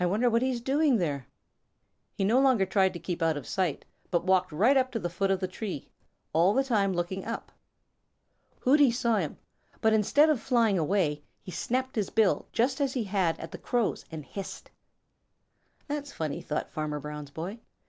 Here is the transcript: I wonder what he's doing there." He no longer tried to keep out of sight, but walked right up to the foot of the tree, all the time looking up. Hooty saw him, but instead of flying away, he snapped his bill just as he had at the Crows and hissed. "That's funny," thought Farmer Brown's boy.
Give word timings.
I 0.00 0.06
wonder 0.06 0.28
what 0.28 0.42
he's 0.42 0.60
doing 0.60 0.96
there." 0.96 1.28
He 2.14 2.24
no 2.24 2.40
longer 2.40 2.66
tried 2.66 2.92
to 2.94 2.98
keep 2.98 3.22
out 3.22 3.36
of 3.36 3.46
sight, 3.46 3.84
but 4.10 4.24
walked 4.24 4.50
right 4.50 4.76
up 4.76 4.90
to 4.90 4.98
the 4.98 5.08
foot 5.08 5.30
of 5.30 5.38
the 5.38 5.46
tree, 5.46 5.88
all 6.32 6.52
the 6.52 6.64
time 6.64 6.92
looking 6.92 7.24
up. 7.24 7.52
Hooty 8.62 8.90
saw 8.90 9.18
him, 9.18 9.38
but 9.80 9.92
instead 9.92 10.28
of 10.28 10.40
flying 10.42 10.78
away, 10.80 11.22
he 11.44 11.52
snapped 11.52 11.94
his 11.94 12.10
bill 12.10 12.48
just 12.52 12.80
as 12.80 12.94
he 12.94 13.04
had 13.04 13.38
at 13.38 13.52
the 13.52 13.56
Crows 13.70 14.04
and 14.10 14.24
hissed. 14.24 14.68
"That's 15.86 16.10
funny," 16.12 16.42
thought 16.42 16.72
Farmer 16.72 16.98
Brown's 16.98 17.30
boy. 17.30 17.60